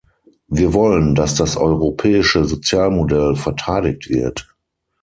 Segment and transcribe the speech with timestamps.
[0.47, 4.49] Wir wollen, dass das europäische Sozialmodell verteidigt wird.